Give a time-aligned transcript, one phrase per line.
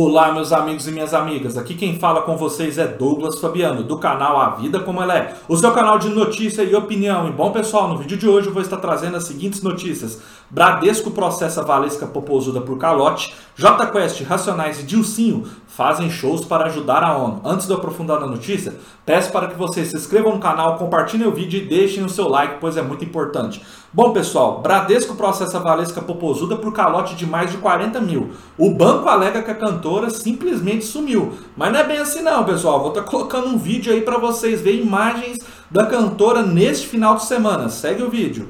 [0.00, 1.58] Olá, meus amigos e minhas amigas.
[1.58, 5.34] Aqui quem fala com vocês é Douglas Fabiano, do canal A Vida Como Ela É,
[5.48, 7.26] o seu canal de notícia e opinião.
[7.26, 11.10] E bom, pessoal, no vídeo de hoje eu vou estar trazendo as seguintes notícias: Bradesco
[11.10, 17.16] processa Valesca Popozuda por calote, J Quest, Racionais e Dilcinho fazem shows para ajudar a
[17.16, 17.40] ONU.
[17.44, 18.74] Antes de eu aprofundar na notícia,
[19.06, 22.28] peço para que vocês se inscrevam no canal, compartilhem o vídeo e deixem o seu
[22.28, 23.62] like, pois é muito importante.
[23.92, 28.30] Bom, pessoal, Bradesco processa Valesca Popozuda por calote de mais de 40 mil.
[28.58, 31.32] O banco alega que a cantora simplesmente sumiu.
[31.56, 32.80] Mas não é bem assim não, pessoal.
[32.80, 35.38] Vou estar colocando um vídeo aí para vocês verem imagens
[35.70, 37.68] da cantora neste final de semana.
[37.68, 38.48] Segue o vídeo.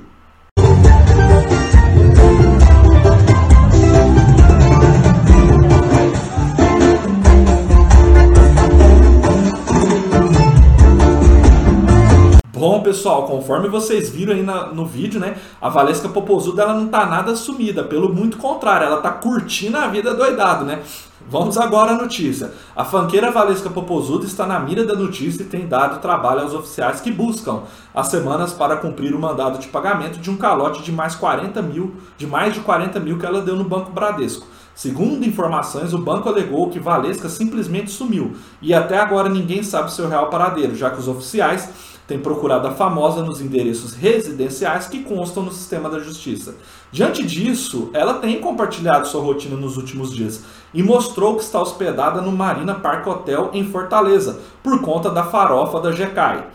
[12.58, 15.36] Bom, pessoal, conforme vocês viram aí na, no vídeo, né?
[15.60, 19.86] A Valesca Popozuda, ela não tá nada sumida, pelo muito contrário, ela tá curtindo a
[19.86, 20.82] vida doidado, né?
[21.30, 22.54] Vamos agora à notícia.
[22.74, 27.02] A fanqueira Valesca Popozuda está na mira da notícia e tem dado trabalho aos oficiais
[27.02, 31.14] que buscam as semanas para cumprir o mandado de pagamento de um calote de mais
[31.14, 34.46] 40 mil, de mais de 40 mil que ela deu no Banco Bradesco.
[34.78, 40.08] Segundo informações, o banco alegou que Valesca simplesmente sumiu e até agora ninguém sabe seu
[40.08, 41.68] real paradeiro, já que os oficiais
[42.06, 46.54] tem procurado a famosa nos endereços residenciais que constam no sistema da justiça.
[46.92, 52.20] Diante disso, ela tem compartilhado sua rotina nos últimos dias e mostrou que está hospedada
[52.20, 56.46] no Marina Park Hotel em Fortaleza, por conta da farofa da GECAI.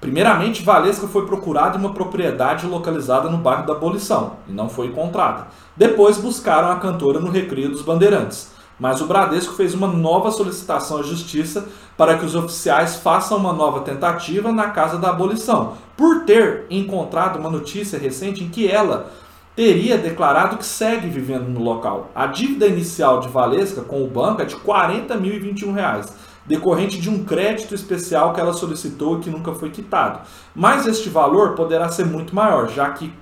[0.00, 4.86] Primeiramente, Valesca foi procurada em uma propriedade localizada no bairro da Abolição e não foi
[4.86, 5.48] encontrada.
[5.76, 10.98] Depois buscaram a cantora no Recreio dos Bandeirantes mas o Bradesco fez uma nova solicitação
[10.98, 16.24] à Justiça para que os oficiais façam uma nova tentativa na casa da abolição, por
[16.24, 19.12] ter encontrado uma notícia recente em que ela
[19.54, 22.10] teria declarado que segue vivendo no local.
[22.14, 26.10] A dívida inicial de Valesca com o banco é de 40.021 reais,
[26.46, 30.20] decorrente de um crédito especial que ela solicitou e que nunca foi quitado.
[30.54, 33.12] Mas este valor poderá ser muito maior, já que,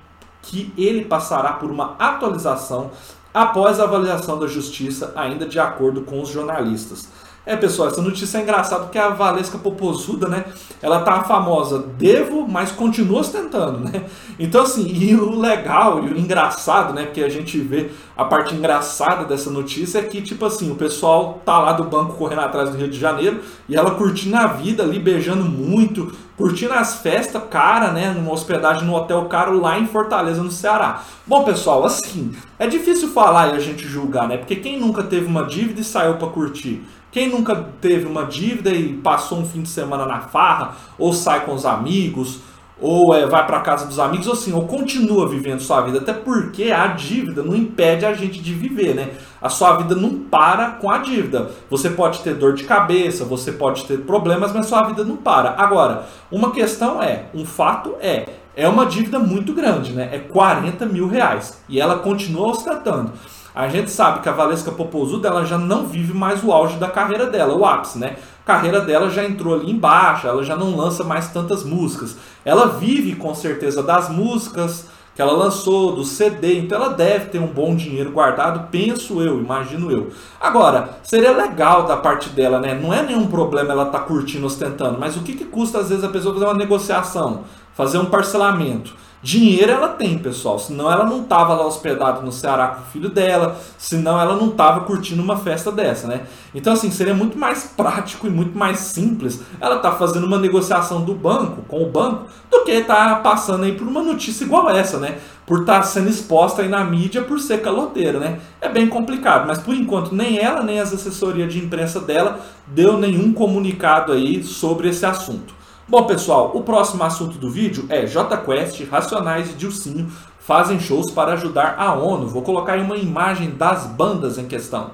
[0.43, 2.91] que ele passará por uma atualização
[3.33, 7.09] após a avaliação da justiça, ainda de acordo com os jornalistas.
[7.49, 10.45] É, pessoal, essa notícia é engraçada porque a Valesca Popozuda, né?
[10.83, 14.05] Ela tá famosa, devo, mas continua ostentando, né?
[14.39, 17.07] Então, assim, e o legal e o engraçado, né?
[17.07, 21.41] Porque a gente vê a parte engraçada dessa notícia é que, tipo assim, o pessoal
[21.43, 24.83] tá lá do banco correndo atrás do Rio de Janeiro e ela curtindo a vida
[24.83, 28.11] ali, beijando muito, curtindo as festas, cara, né?
[28.11, 31.03] Numa hospedagem no hotel caro lá em Fortaleza, no Ceará.
[31.27, 34.37] Bom, pessoal, assim, é difícil falar e a gente julgar, né?
[34.37, 36.85] Porque quem nunca teve uma dívida e saiu para curtir?
[37.11, 41.45] Quem nunca teve uma dívida e passou um fim de semana na farra, ou sai
[41.45, 42.41] com os amigos,
[42.81, 46.13] ou é, vai para casa dos amigos, ou assim, ou continua vivendo sua vida, até
[46.13, 49.11] porque a dívida não impede a gente de viver, né?
[49.41, 51.51] A sua vida não para com a dívida.
[51.71, 55.55] Você pode ter dor de cabeça, você pode ter problemas, mas sua vida não para.
[55.59, 60.11] Agora, uma questão é, um fato é, é uma dívida muito grande, né?
[60.13, 61.61] É 40 mil reais.
[61.69, 63.13] E ela continua ostentando.
[63.55, 66.89] A gente sabe que a Valesca Popozuda ela já não vive mais o auge da
[66.89, 68.17] carreira dela, o ápice, né?
[68.45, 72.17] A carreira dela já entrou ali embaixo, ela já não lança mais tantas músicas.
[72.45, 74.87] Ela vive com certeza das músicas
[75.19, 79.41] que ela lançou, do CD, então ela deve ter um bom dinheiro guardado, penso eu,
[79.41, 80.11] imagino eu.
[80.41, 82.73] Agora, seria legal da parte dela, né?
[82.73, 85.89] Não é nenhum problema ela estar tá curtindo, ostentando, mas o que, que custa às
[85.89, 87.43] vezes a pessoa fazer uma negociação,
[87.75, 88.95] fazer um parcelamento?
[89.21, 90.59] Dinheiro ela tem, pessoal.
[90.59, 94.51] Senão ela não tava lá hospedada no Ceará com o filho dela, senão ela não
[94.51, 96.23] tava curtindo uma festa dessa, né?
[96.55, 101.05] Então, assim, seria muito mais prático e muito mais simples ela tá fazendo uma negociação
[101.05, 104.99] do banco, com o banco, do que tá passando aí por uma notícia igual essa,
[104.99, 105.19] né?
[105.45, 108.39] Por estar tá sendo exposta aí na mídia por ser caloteira, né?
[108.61, 112.97] É bem complicado, mas por enquanto nem ela, nem as assessorias de imprensa dela deu
[112.97, 115.58] nenhum comunicado aí sobre esse assunto.
[115.91, 121.33] Bom, pessoal, o próximo assunto do vídeo é JQuest, Racionais e Dilcinho fazem shows para
[121.33, 122.29] ajudar a ONU.
[122.29, 124.91] Vou colocar aí uma imagem das bandas em questão.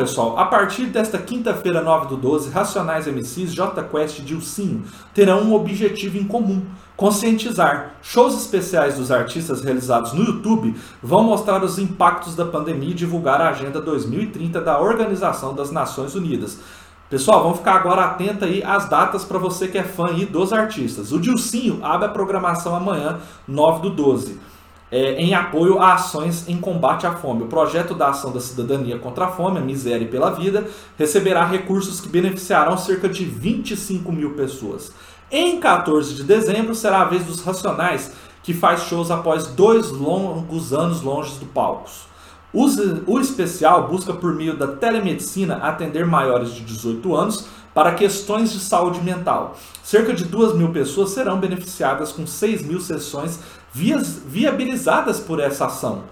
[0.00, 4.82] Pessoal, a partir desta quinta-feira, 9 do 12, Racionais MCs, J Quest e Dilcinho
[5.12, 6.64] terão um objetivo em comum:
[6.96, 7.96] conscientizar.
[8.00, 13.42] Shows especiais dos artistas realizados no YouTube vão mostrar os impactos da pandemia e divulgar
[13.42, 16.58] a Agenda 2030 da Organização das Nações Unidas.
[17.10, 20.52] Pessoal, vamos ficar agora atento aí às datas para você que é fã aí dos
[20.52, 21.12] artistas.
[21.12, 24.38] O Dilcinho abre a programação amanhã, 9 do 12
[24.90, 27.44] é, em apoio a ações em combate à fome.
[27.44, 30.66] O projeto da Ação da Cidadania contra a Fome, a Miséria e pela Vida,
[30.98, 34.92] receberá recursos que beneficiarão cerca de 25 mil pessoas.
[35.30, 40.72] Em 14 de dezembro será a vez dos Racionais, que faz shows após dois longos
[40.72, 42.09] anos longe do palcos.
[42.52, 48.58] O especial busca, por meio da telemedicina, atender maiores de 18 anos para questões de
[48.58, 49.56] saúde mental.
[49.84, 53.38] Cerca de 2 mil pessoas serão beneficiadas com 6 mil sessões
[53.72, 56.02] viabilizadas por essa ação.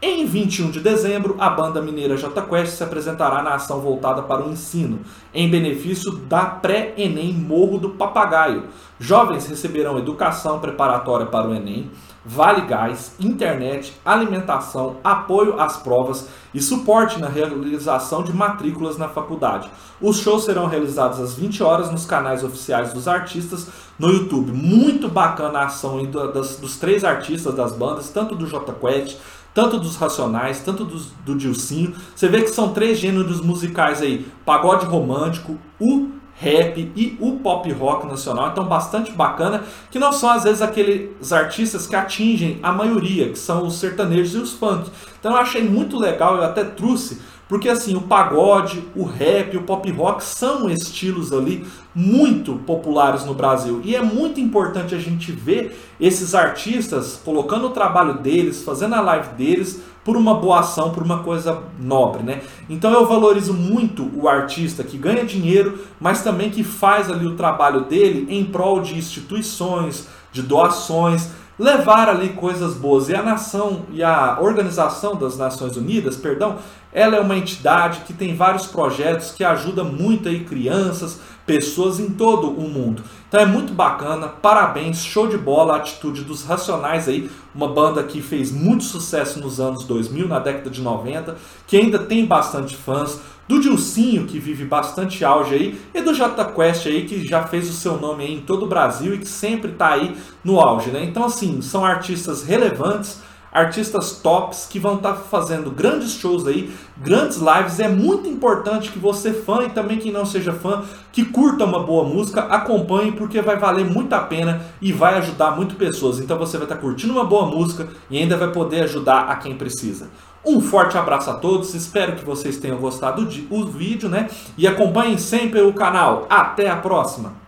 [0.00, 4.46] Em 21 de dezembro, a banda mineira J Quest se apresentará na ação voltada para
[4.46, 5.00] o ensino,
[5.34, 8.66] em benefício da pré-ENEM Morro do Papagaio.
[9.00, 11.90] Jovens receberão educação preparatória para o ENEM,
[12.24, 19.70] vale gás, internet, alimentação, apoio às provas e suporte na realização de matrículas na faculdade.
[20.00, 23.68] Os shows serão realizados às 20 horas nos canais oficiais dos artistas
[23.98, 24.52] no YouTube.
[24.52, 29.18] Muito bacana a ação dos, dos três artistas das bandas, tanto do J Quest,
[29.54, 31.94] tanto dos Racionais, tanto dos, do Dilcinho.
[32.14, 36.07] Você vê que são três gêneros musicais aí: pagode romântico, o
[36.40, 41.32] rap e o pop rock nacional, então bastante bacana, que não são às vezes aqueles
[41.32, 44.88] artistas que atingem a maioria, que são os sertanejos e os funk.
[45.18, 49.62] Então eu achei muito legal, eu até trouxe porque assim, o pagode, o rap, o
[49.62, 53.80] pop rock são estilos ali muito populares no Brasil.
[53.82, 59.00] E é muito importante a gente ver esses artistas colocando o trabalho deles, fazendo a
[59.00, 62.42] live deles por uma boa ação, por uma coisa nobre, né?
[62.68, 67.36] Então eu valorizo muito o artista que ganha dinheiro, mas também que faz ali o
[67.36, 73.08] trabalho dele em prol de instituições, de doações, levar ali coisas boas.
[73.08, 76.56] E a nação e a Organização das Nações Unidas, perdão,
[76.92, 82.10] ela é uma entidade que tem vários projetos que ajuda muito aí crianças, pessoas em
[82.10, 83.02] todo o mundo.
[83.28, 88.02] Então é muito bacana, parabéns, show de bola a atitude dos Racionais aí, uma banda
[88.02, 91.36] que fez muito sucesso nos anos 2000, na década de 90,
[91.66, 96.44] que ainda tem bastante fãs, do Dilcinho, que vive bastante auge aí, e do J
[96.52, 99.26] Quest aí, que já fez o seu nome aí em todo o Brasil e que
[99.26, 100.14] sempre está aí
[100.44, 101.02] no auge, né?
[101.02, 103.20] Então assim, são artistas relevantes,
[103.52, 107.80] artistas tops que vão estar tá fazendo grandes shows aí, grandes lives.
[107.80, 111.82] É muito importante que você fã e também quem não seja fã, que curta uma
[111.82, 116.18] boa música, acompanhe porque vai valer muito a pena e vai ajudar muito pessoas.
[116.20, 119.36] Então você vai estar tá curtindo uma boa música e ainda vai poder ajudar a
[119.36, 120.08] quem precisa.
[120.44, 124.30] Um forte abraço a todos, espero que vocês tenham gostado do vídeo, né?
[124.56, 126.26] E acompanhem sempre o canal.
[126.30, 127.47] Até a próxima!